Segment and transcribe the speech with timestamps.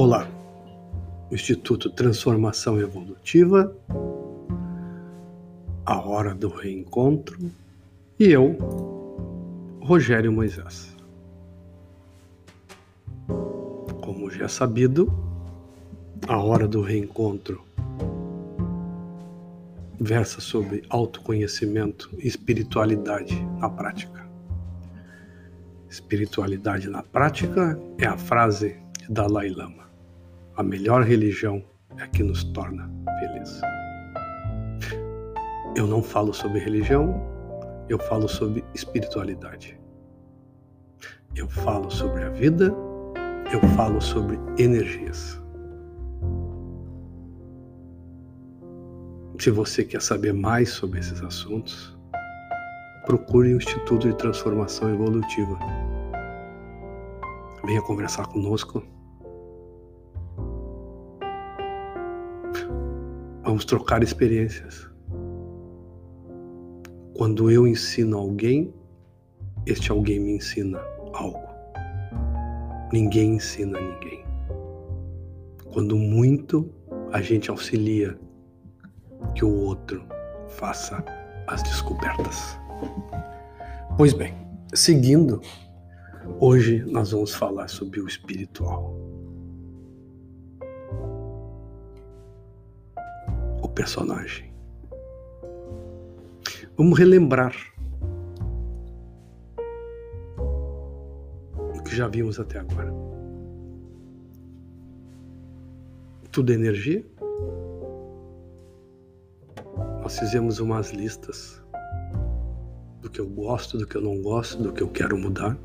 [0.00, 0.28] Olá,
[1.28, 3.76] Instituto Transformação Evolutiva,
[5.84, 7.50] a hora do reencontro
[8.16, 8.56] e eu,
[9.80, 10.96] Rogério Moisés.
[14.00, 15.12] Como já é sabido,
[16.28, 17.64] a hora do reencontro
[19.98, 24.24] versa sobre autoconhecimento e espiritualidade na prática.
[25.90, 29.87] Espiritualidade na prática é a frase de Dalai Lama.
[30.58, 31.62] A melhor religião
[31.96, 32.90] é a que nos torna
[33.20, 33.60] felizes.
[35.76, 37.14] Eu não falo sobre religião,
[37.88, 39.80] eu falo sobre espiritualidade.
[41.36, 42.74] Eu falo sobre a vida,
[43.52, 45.40] eu falo sobre energias.
[49.38, 51.96] Se você quer saber mais sobre esses assuntos,
[53.06, 55.56] procure o Instituto de Transformação Evolutiva.
[57.64, 58.97] Venha conversar conosco
[63.48, 64.86] Vamos trocar experiências.
[67.14, 68.74] Quando eu ensino alguém,
[69.64, 70.78] este alguém me ensina
[71.14, 71.48] algo.
[72.92, 74.22] Ninguém ensina ninguém.
[75.72, 76.70] Quando muito,
[77.10, 78.18] a gente auxilia
[79.34, 80.04] que o outro
[80.48, 81.02] faça
[81.46, 82.58] as descobertas.
[83.96, 84.34] Pois bem,
[84.74, 85.40] seguindo,
[86.38, 88.94] hoje nós vamos falar sobre o espiritual.
[93.78, 94.52] Personagem.
[96.76, 97.54] Vamos relembrar
[101.76, 102.92] o que já vimos até agora.
[106.32, 107.06] Tudo é energia.
[110.02, 111.62] Nós fizemos umas listas
[113.00, 115.56] do que eu gosto, do que eu não gosto, do que eu quero mudar.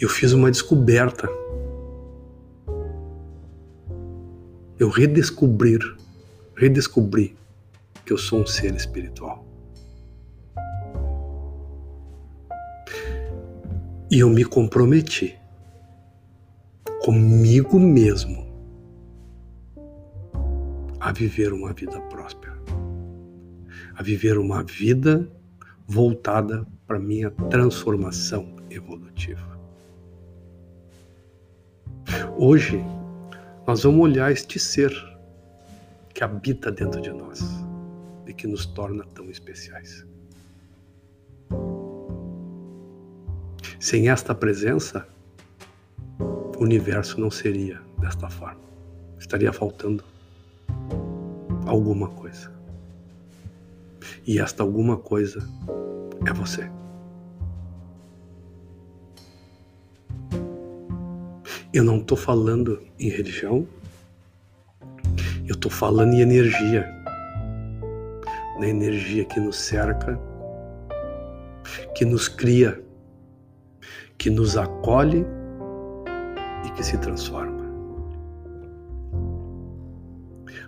[0.00, 1.28] Eu fiz uma descoberta.
[4.80, 5.78] Eu redescobrir
[6.56, 7.36] redescobri
[8.06, 9.46] que eu sou um ser espiritual.
[14.10, 15.38] E eu me comprometi
[17.04, 18.46] comigo mesmo
[20.98, 22.56] a viver uma vida próspera,
[23.94, 25.30] a viver uma vida
[25.86, 29.60] voltada para minha transformação evolutiva.
[32.38, 32.82] Hoje
[33.70, 34.92] nós vamos olhar este ser
[36.12, 37.40] que habita dentro de nós
[38.26, 40.04] e que nos torna tão especiais.
[43.78, 45.06] Sem esta presença,
[46.18, 48.60] o universo não seria desta forma.
[49.20, 50.02] Estaria faltando
[51.64, 52.52] alguma coisa.
[54.26, 55.48] E esta alguma coisa
[56.26, 56.68] é você.
[61.72, 63.64] Eu não estou falando em religião,
[65.46, 66.84] eu estou falando em energia,
[68.58, 70.18] na energia que nos cerca,
[71.94, 72.82] que nos cria,
[74.18, 75.24] que nos acolhe
[76.66, 77.70] e que se transforma.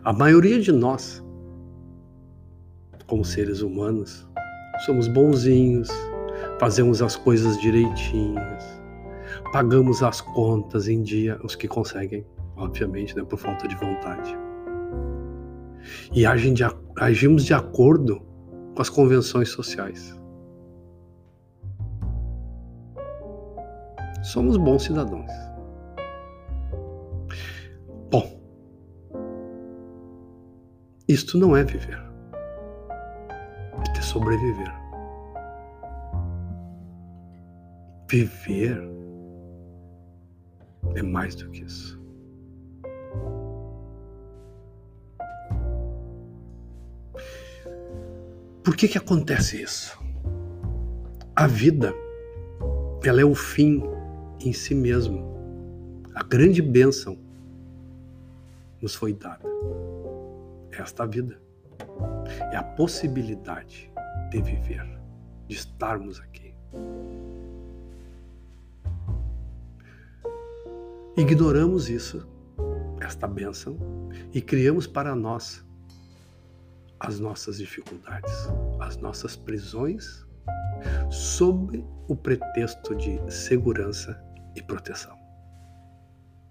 [0.04, 1.20] A maioria de nós,
[3.08, 4.24] como seres humanos,
[4.86, 5.88] somos bonzinhos,
[6.60, 8.81] fazemos as coisas direitinhas,
[9.52, 12.26] pagamos as contas em dia, os que conseguem,
[12.56, 14.36] obviamente, né, por falta de vontade
[16.12, 16.62] e agem de,
[16.98, 18.20] agimos de acordo
[18.74, 20.18] com as convenções sociais.
[24.22, 25.30] Somos bons cidadãos.
[28.10, 28.40] Bom,
[31.08, 32.00] isto não é viver,
[33.96, 34.72] é sobreviver.
[38.08, 38.91] Viver
[40.94, 42.00] é mais do que isso.
[48.62, 49.98] Por que que acontece isso?
[51.34, 51.92] A vida,
[53.04, 53.82] ela é o fim
[54.40, 55.32] em si mesmo.
[56.14, 57.18] A grande bênção
[58.80, 59.48] nos foi dada.
[60.70, 61.40] Esta vida
[62.52, 63.92] é a possibilidade
[64.30, 64.86] de viver,
[65.48, 66.54] de estarmos aqui.
[71.14, 72.26] Ignoramos isso,
[72.98, 73.76] esta bênção,
[74.32, 75.62] e criamos para nós
[76.98, 78.48] as nossas dificuldades,
[78.80, 80.26] as nossas prisões,
[81.10, 84.18] sob o pretexto de segurança
[84.56, 85.14] e proteção.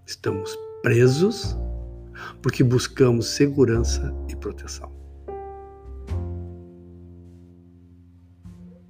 [0.06, 1.56] Estamos presos
[2.40, 4.92] porque buscamos segurança e proteção.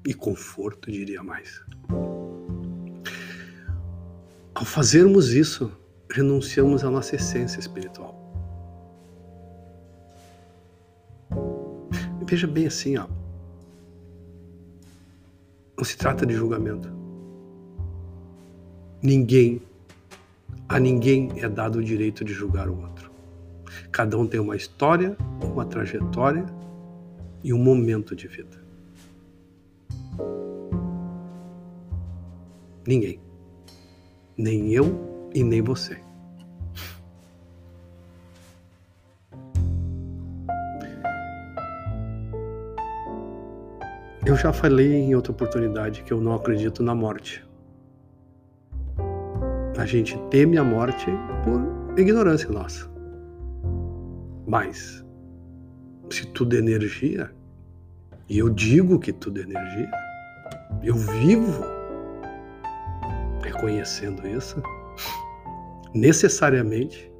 [0.04, 1.64] E conforto, diria mais.
[4.62, 5.72] Ao fazermos isso,
[6.08, 8.14] renunciamos à nossa essência espiritual.
[12.24, 13.08] Veja bem assim, ó.
[15.76, 16.88] Não se trata de julgamento.
[19.02, 19.60] Ninguém,
[20.68, 23.10] a ninguém é dado o direito de julgar o outro.
[23.90, 26.46] Cada um tem uma história, uma trajetória
[27.42, 28.62] e um momento de vida.
[32.86, 33.31] Ninguém.
[34.36, 35.98] Nem eu e nem você.
[44.24, 47.44] Eu já falei em outra oportunidade que eu não acredito na morte.
[49.76, 51.06] A gente teme a morte
[51.42, 52.88] por ignorância nossa.
[54.46, 55.04] Mas,
[56.08, 57.32] se tudo é energia,
[58.28, 59.90] e eu digo que tudo é energia,
[60.82, 61.64] eu vivo
[63.52, 64.62] reconhecendo isso,
[65.94, 67.12] necessariamente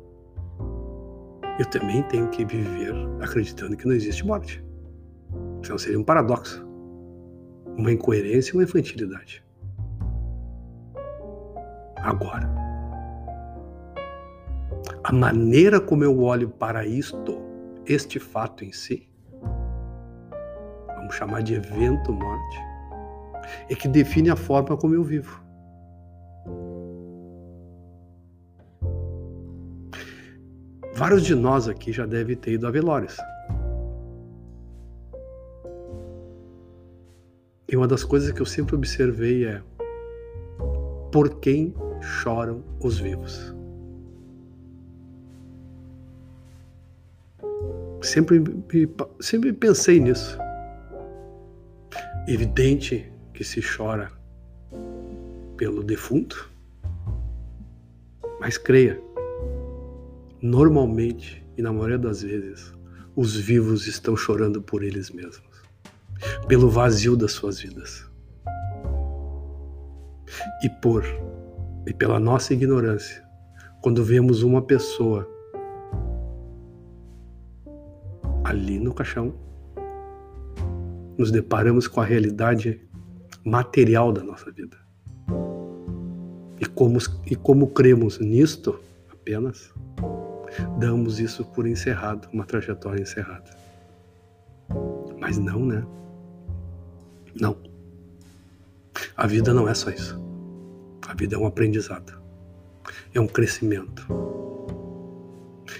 [1.58, 4.64] eu também tenho que viver acreditando que não existe morte.
[5.62, 6.66] Senão seria um paradoxo,
[7.76, 9.44] uma incoerência e uma infantilidade.
[11.96, 12.50] Agora,
[15.04, 17.40] a maneira como eu olho para isto,
[17.86, 19.08] este fato em si,
[20.96, 22.58] vamos chamar de evento morte,
[23.68, 25.41] é que define a forma como eu vivo.
[31.02, 33.16] Vários de nós aqui já devem ter ido a velórios.
[37.68, 39.60] E uma das coisas que eu sempre observei é
[41.10, 43.52] por quem choram os vivos.
[48.00, 48.40] Sempre,
[49.18, 50.38] sempre pensei nisso.
[52.28, 54.08] Evidente que se chora
[55.56, 56.48] pelo defunto,
[58.38, 59.02] mas creia,
[60.42, 62.72] normalmente e na maioria das vezes,
[63.14, 65.42] os vivos estão chorando por eles mesmos,
[66.48, 68.10] pelo vazio das suas vidas.
[70.62, 71.04] E por
[71.86, 73.22] e pela nossa ignorância,
[73.80, 75.28] quando vemos uma pessoa
[78.44, 79.34] ali no caixão,
[81.18, 82.80] nos deparamos com a realidade
[83.44, 84.76] material da nossa vida.
[86.60, 88.78] E como, e como cremos nisto
[89.10, 89.72] apenas,
[90.78, 93.50] damos isso por encerrado, uma trajetória encerrada.
[95.18, 95.84] Mas não, né?
[97.34, 97.56] Não.
[99.16, 100.20] A vida não é só isso.
[101.08, 102.18] A vida é um aprendizado,
[103.12, 104.06] é um crescimento.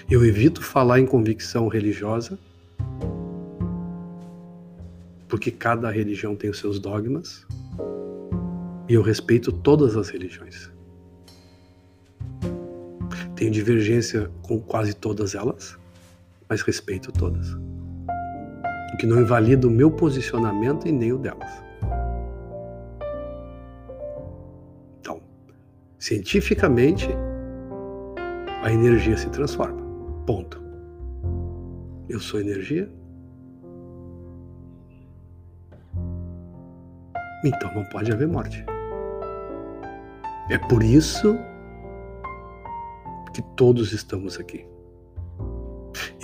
[0.09, 2.37] Eu evito falar em convicção religiosa,
[5.27, 7.45] porque cada religião tem os seus dogmas,
[8.87, 10.72] e eu respeito todas as religiões.
[13.43, 15.77] Tenho divergência com quase todas elas,
[16.47, 17.51] mas respeito todas.
[18.93, 21.51] O que não invalida o meu posicionamento e nem o delas.
[25.99, 27.09] Cientificamente,
[28.63, 29.81] a energia se transforma.
[30.25, 30.63] Ponto.
[32.07, 32.89] Eu sou energia.
[37.43, 38.65] Então não pode haver morte.
[40.49, 41.37] É por isso
[43.33, 44.65] que todos estamos aqui.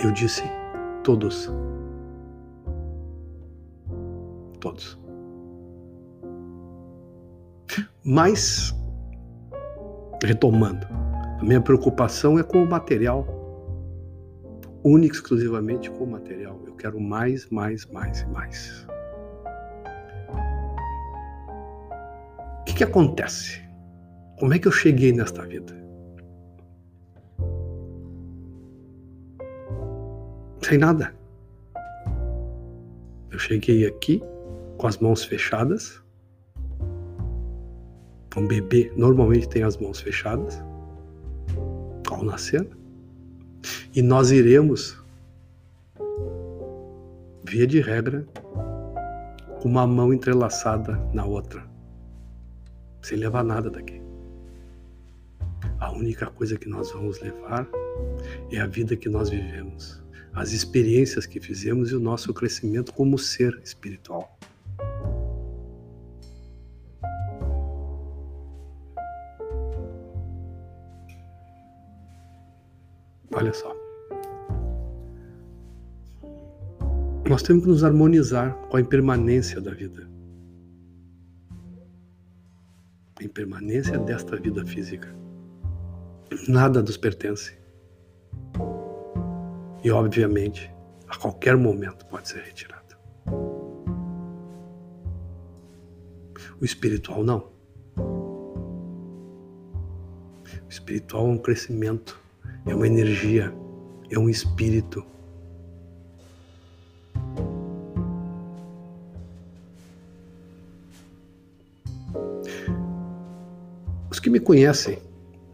[0.02, 0.42] Eu disse
[1.02, 1.50] todos.
[4.60, 4.98] Todos.
[8.04, 8.74] Mas
[10.22, 10.86] retomando,
[11.38, 13.26] a minha preocupação é com o material,
[14.84, 16.60] única exclusivamente com o material.
[16.66, 18.86] Eu quero mais, mais, mais e mais.
[22.60, 23.60] O que, que acontece?
[24.38, 25.79] Como é que eu cheguei nesta vida?
[30.70, 31.12] Sem nada.
[33.28, 34.22] Eu cheguei aqui
[34.78, 36.00] com as mãos fechadas
[38.36, 40.62] um bebê normalmente tem as mãos fechadas
[42.08, 42.66] ao nascer.
[43.94, 44.96] E nós iremos,
[47.44, 48.24] via de regra,
[49.60, 51.62] com uma mão entrelaçada na outra,
[53.02, 54.00] sem levar nada daqui.
[55.80, 57.68] A única coisa que nós vamos levar
[58.52, 60.02] é a vida que nós vivemos,
[60.40, 64.38] as experiências que fizemos e o nosso crescimento como ser espiritual.
[73.34, 73.76] Olha só.
[77.28, 80.08] Nós temos que nos harmonizar com a impermanência da vida.
[83.20, 85.14] A impermanência desta vida física.
[86.48, 87.59] Nada nos pertence.
[89.82, 90.70] E, obviamente,
[91.08, 92.80] a qualquer momento pode ser retirado.
[96.60, 97.50] O espiritual não.
[97.96, 99.08] O
[100.68, 102.20] espiritual é um crescimento,
[102.66, 103.52] é uma energia,
[104.10, 105.02] é um espírito.
[114.10, 114.98] Os que me conhecem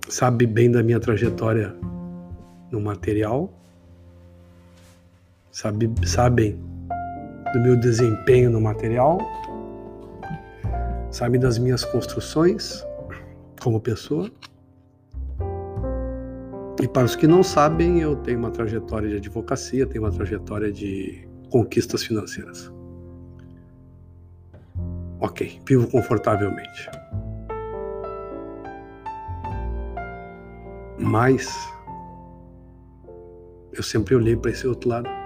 [0.09, 1.77] sabem bem da minha trajetória
[2.73, 3.53] no material,
[5.57, 6.61] sabe, sabem
[7.55, 9.19] do meu desempenho no material,
[11.11, 12.87] sabem das minhas construções
[13.63, 14.31] como pessoa.
[16.79, 20.71] E para os que não sabem, eu tenho uma trajetória de advocacia, tenho uma trajetória
[20.71, 22.71] de conquistas financeiras.
[25.21, 26.91] Ok, vivo confortavelmente.
[30.99, 31.49] Mas
[33.73, 35.26] eu sempre olhei para esse outro lado.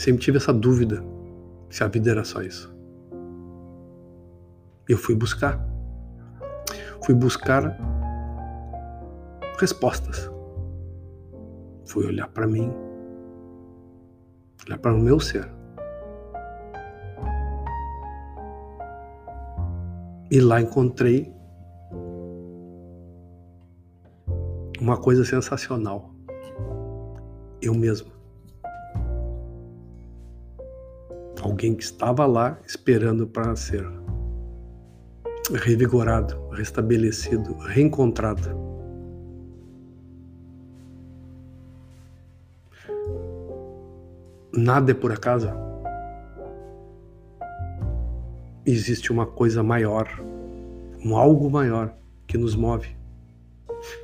[0.00, 1.04] Sempre tive essa dúvida
[1.68, 2.74] se a vida era só isso.
[4.88, 5.62] Eu fui buscar.
[7.04, 7.78] Fui buscar
[9.58, 10.30] respostas.
[11.84, 12.72] Fui olhar para mim,
[14.66, 15.46] olhar para o meu ser.
[20.30, 21.30] E lá encontrei
[24.80, 26.14] uma coisa sensacional.
[27.60, 28.19] Eu mesmo.
[31.42, 33.86] Alguém que estava lá esperando para ser
[35.52, 38.50] revigorado, restabelecido, reencontrado.
[44.52, 45.48] Nada é por acaso.
[48.66, 50.06] Existe uma coisa maior,
[51.04, 51.94] um algo maior
[52.26, 53.00] que nos move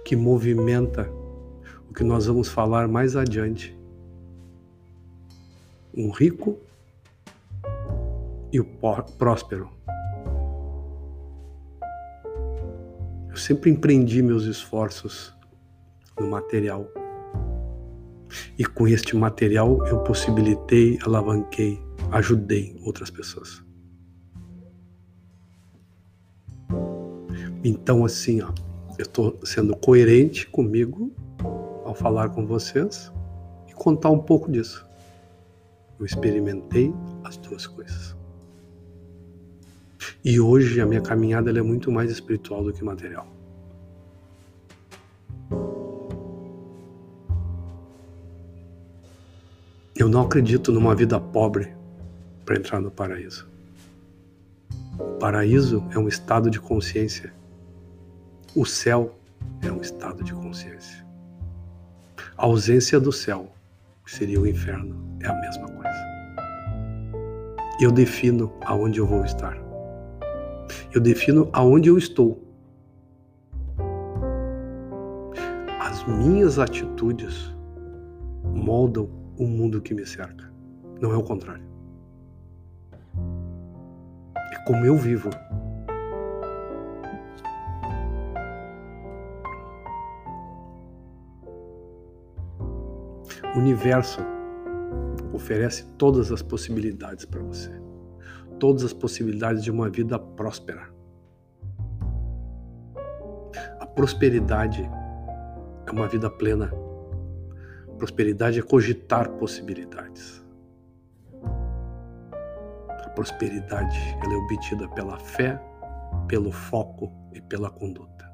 [0.05, 1.11] que movimenta
[1.89, 3.77] o que nós vamos falar mais adiante.
[5.95, 6.59] Um rico
[8.57, 8.65] e o
[9.19, 9.69] próspero.
[13.29, 15.35] Eu sempre empreendi meus esforços
[16.19, 16.89] no material.
[18.59, 21.79] E com este material eu possibilitei, alavanquei,
[22.11, 23.63] ajudei outras pessoas.
[27.63, 28.49] Então, assim, ó,
[28.99, 31.13] eu estou sendo coerente comigo
[31.85, 33.13] ao falar com vocês
[33.69, 34.87] e contar um pouco disso.
[35.99, 36.91] Eu experimentei
[37.23, 38.16] as duas coisas.
[40.27, 43.29] E hoje a minha caminhada é muito mais espiritual do que material.
[49.95, 51.73] Eu não acredito numa vida pobre
[52.45, 53.49] para entrar no paraíso.
[54.99, 57.33] O paraíso é um estado de consciência
[58.57, 59.15] o céu
[59.61, 61.05] é um estado de consciência.
[62.39, 63.53] A ausência do céu,
[64.03, 66.07] que seria o inferno, é a mesma coisa.
[67.79, 69.66] Eu defino aonde eu vou estar.
[70.97, 72.43] Eu defino aonde eu estou.
[75.79, 77.55] As minhas atitudes
[78.43, 80.51] moldam o mundo que me cerca.
[80.99, 81.63] Não é o contrário.
[84.55, 85.29] É como eu vivo
[93.55, 94.21] O universo
[95.35, 97.86] oferece todas as possibilidades para você.
[98.59, 100.89] Todas as possibilidades de uma vida próspera.
[103.81, 104.83] A prosperidade
[105.87, 106.73] é uma vida plena.
[107.99, 110.45] Prosperidade é cogitar possibilidades.
[112.89, 115.61] A prosperidade ela é obtida pela fé,
[116.29, 118.31] pelo foco e pela conduta.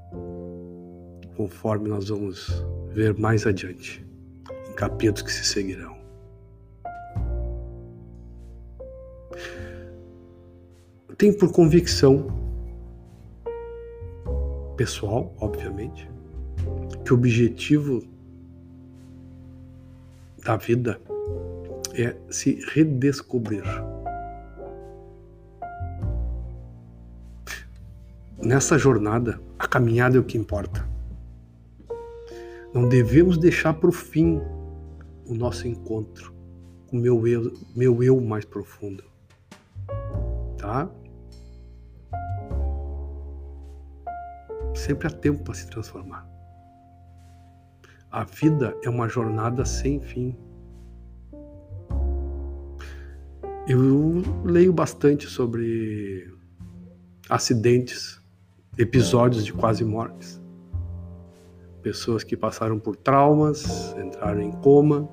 [1.37, 4.13] Conforme nós vamos ver mais adiante
[4.73, 6.02] capítulos que se seguirão.
[11.23, 12.27] Tenho por convicção
[14.77, 16.11] pessoal, obviamente,
[17.05, 18.03] que o objetivo
[20.45, 21.01] da vida
[21.95, 23.63] é se redescobrir.
[28.43, 30.85] Nessa jornada, a caminhada é o que importa.
[32.75, 34.41] Não devemos deixar para o fim
[35.25, 36.35] o nosso encontro
[36.89, 39.05] com o meu eu, meu eu mais profundo.
[40.59, 40.91] Tá?
[44.75, 46.27] Sempre há tempo para se transformar.
[48.11, 50.37] A vida é uma jornada sem fim.
[53.67, 56.31] Eu leio bastante sobre
[57.29, 58.21] acidentes
[58.77, 60.41] episódios de quase mortes,
[61.83, 65.09] pessoas que passaram por traumas, entraram em coma,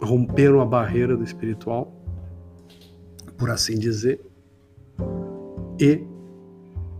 [0.00, 1.92] romperam a barreira do espiritual,
[3.38, 4.20] por assim dizer,
[5.78, 6.13] e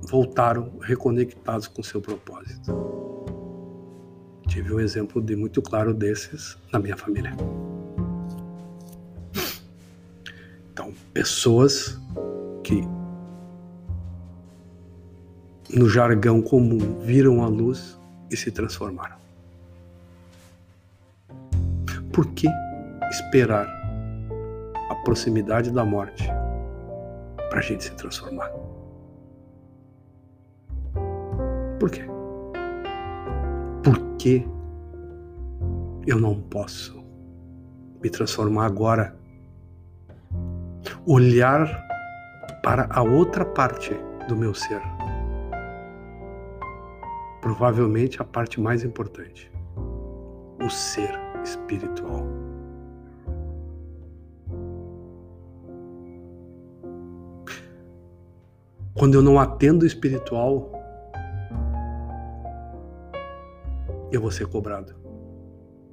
[0.07, 2.73] voltaram reconectados com seu propósito.
[4.49, 7.35] Tive um exemplo de muito claro desses na minha família.
[10.73, 11.99] Então, pessoas
[12.63, 12.83] que
[15.75, 17.99] no jargão comum viram a luz
[18.31, 19.17] e se transformaram.
[22.13, 22.49] Por que
[23.11, 23.67] esperar
[24.91, 26.29] a proximidade da morte
[27.49, 28.53] para a gente se transformar?
[31.85, 32.03] Por quê?
[33.83, 34.49] Por que
[36.07, 37.05] eu não posso
[38.03, 39.14] me transformar agora?
[41.05, 41.69] Olhar
[42.62, 43.93] para a outra parte
[44.26, 44.81] do meu ser.
[47.43, 49.53] Provavelmente a parte mais importante,
[50.64, 51.11] o ser
[51.45, 52.26] espiritual.
[58.95, 60.74] Quando eu não atendo o espiritual,
[64.16, 64.94] eu vou ser cobrado.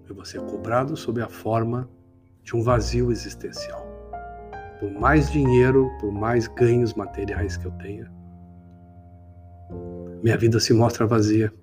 [0.08, 1.90] Eu vou ser cobrado sob a forma
[2.44, 3.88] de um vazio existencial.
[4.80, 8.12] Por mais dinheiro, por mais ganhos materiais que eu tenha,
[10.24, 11.54] minha vida se mostra vazia.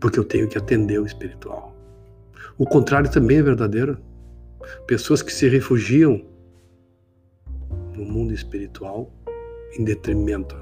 [0.00, 1.74] Porque eu tenho que atender o espiritual.
[2.58, 3.98] O contrário também é verdadeiro.
[4.86, 6.22] Pessoas que se refugiam
[7.94, 9.10] no mundo espiritual
[9.78, 10.56] em detrimento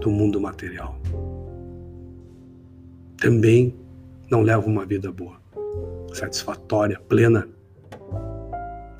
[0.00, 1.00] do mundo material
[3.20, 3.78] também
[4.30, 5.38] não leva uma vida boa,
[6.12, 7.46] satisfatória, plena.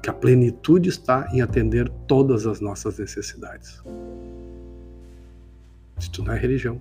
[0.02, 3.82] Que a plenitude está em atender todas as nossas necessidades.
[5.98, 6.80] Isso não é religião.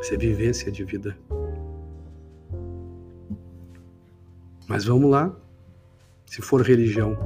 [0.00, 1.16] Isso é vivência de vida.
[4.66, 5.34] Mas vamos lá.
[6.24, 7.18] Se for religião,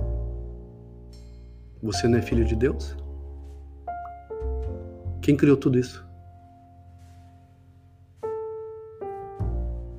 [1.83, 2.97] você não é filho de Deus?
[5.21, 6.04] Quem criou tudo isso?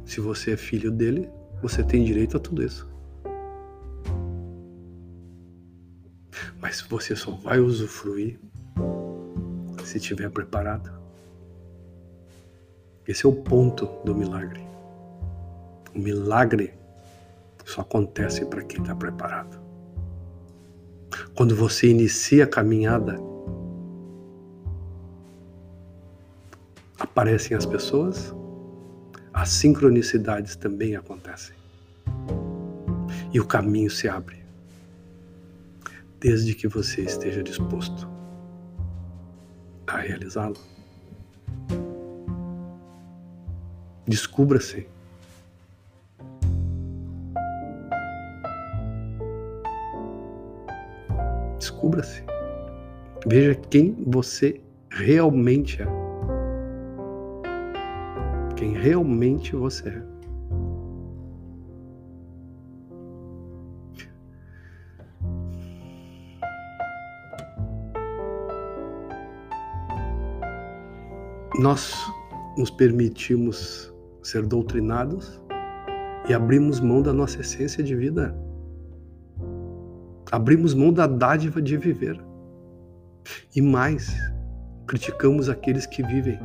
[0.05, 1.29] Se você é filho dele,
[1.61, 2.87] você tem direito a tudo isso.
[6.61, 8.39] Mas você só vai usufruir
[9.83, 10.91] se estiver preparado.
[13.07, 14.61] Esse é o ponto do milagre.
[15.95, 16.73] O milagre
[17.65, 19.59] só acontece para quem está preparado.
[21.35, 23.17] Quando você inicia a caminhada,
[26.99, 28.33] aparecem as pessoas,
[29.45, 31.55] as sincronicidades também acontecem.
[33.31, 34.43] E o caminho se abre,
[36.19, 38.09] desde que você esteja disposto
[39.85, 40.57] a realizá-lo.
[44.07, 44.87] Descubra-se.
[51.59, 52.23] Descubra-se.
[53.27, 56.04] Veja quem você realmente é
[58.65, 60.03] quem realmente você é.
[71.59, 71.93] Nós
[72.57, 75.39] nos permitimos ser doutrinados
[76.27, 78.35] e abrimos mão da nossa essência de vida.
[80.31, 82.19] Abrimos mão da dádiva de viver.
[83.55, 84.11] E mais,
[84.87, 86.39] criticamos aqueles que vivem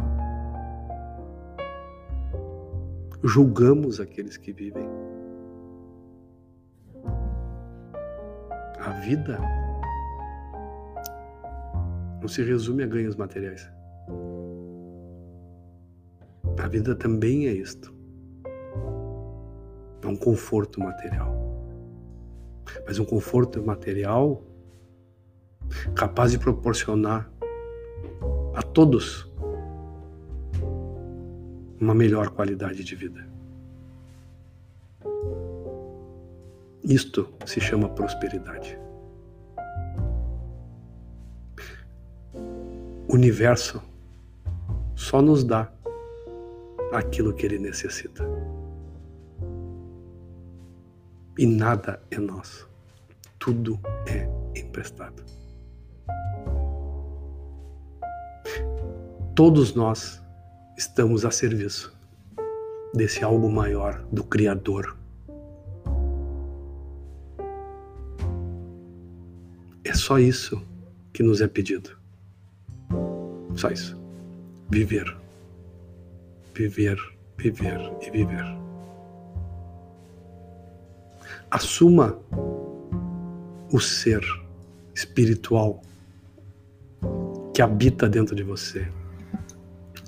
[3.22, 4.88] julgamos aqueles que vivem.
[8.78, 9.38] A vida
[12.20, 13.70] não se resume a ganhos materiais.
[16.58, 17.94] A vida também é isto.
[20.02, 21.34] É um conforto material.
[22.86, 24.42] Mas um conforto material
[25.94, 27.30] capaz de proporcionar
[28.54, 29.29] a todos
[31.80, 33.26] uma melhor qualidade de vida.
[36.84, 38.78] Isto se chama prosperidade.
[43.08, 43.82] O universo
[44.94, 45.72] só nos dá
[46.92, 48.24] aquilo que ele necessita.
[51.38, 52.68] E nada é nosso.
[53.38, 55.24] Tudo é emprestado.
[59.34, 60.22] Todos nós
[60.80, 61.94] estamos a serviço
[62.94, 64.96] desse algo maior do Criador.
[69.84, 70.66] É só isso
[71.12, 71.90] que nos é pedido.
[73.56, 73.94] Só isso.
[74.70, 75.14] Viver.
[76.54, 76.98] Viver,
[77.36, 78.44] viver e viver.
[81.50, 82.18] Assuma
[83.70, 84.22] o ser
[84.94, 85.82] espiritual
[87.52, 88.90] que habita dentro de você.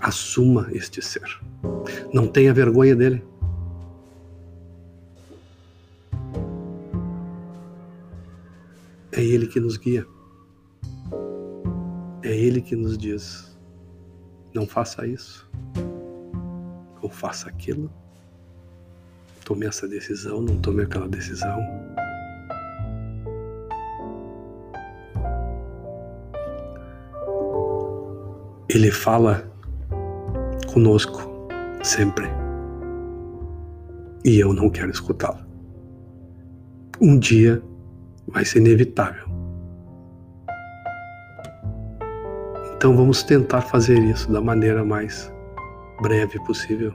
[0.03, 1.41] Assuma este ser.
[2.12, 3.25] Não tenha vergonha dele.
[9.12, 10.05] É Ele que nos guia.
[12.21, 13.57] É Ele que nos diz:
[14.53, 15.49] não faça isso,
[17.01, 17.88] ou faça aquilo.
[19.45, 21.59] Tome essa decisão, não tome aquela decisão.
[28.69, 29.52] Ele fala
[30.72, 31.22] conosco
[31.82, 32.26] sempre.
[34.24, 35.38] E eu não quero escutá-lo.
[37.00, 37.62] Um dia
[38.28, 39.26] vai ser inevitável.
[42.74, 45.32] Então vamos tentar fazer isso da maneira mais
[46.00, 46.92] breve possível.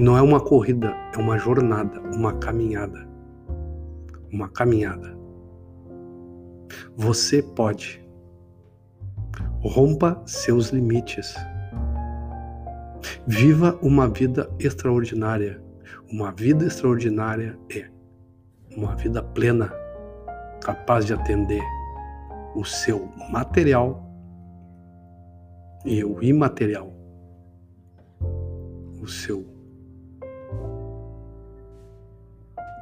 [0.00, 3.08] Não é uma corrida, é uma jornada, uma caminhada.
[4.32, 5.16] Uma caminhada.
[6.96, 8.08] Você pode
[9.62, 11.34] Rompa seus limites.
[13.26, 15.62] Viva uma vida extraordinária.
[16.10, 17.88] Uma vida extraordinária é
[18.76, 19.72] uma vida plena,
[20.62, 21.62] capaz de atender
[22.54, 24.04] o seu material
[25.84, 26.92] e o imaterial,
[29.00, 29.46] o seu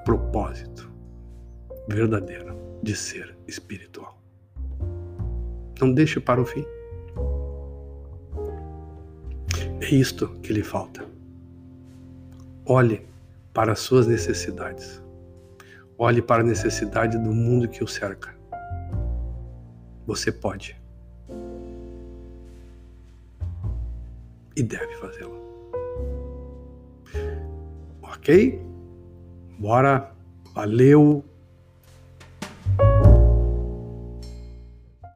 [0.04, 0.90] propósito
[1.88, 4.20] verdadeiro de ser espiritual.
[5.80, 6.64] Não deixe para o fim.
[9.86, 11.06] É isto que lhe falta.
[12.64, 13.06] Olhe
[13.54, 15.00] para as suas necessidades.
[15.96, 18.34] Olhe para a necessidade do mundo que o cerca.
[20.04, 20.76] Você pode.
[24.56, 25.40] E deve fazê-lo.
[28.02, 28.60] Ok?
[29.56, 30.12] Bora.
[30.52, 31.24] Valeu.